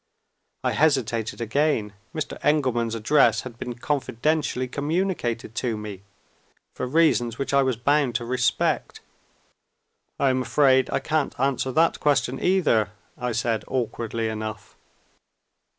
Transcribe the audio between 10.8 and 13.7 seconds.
I can't answer that question either," I said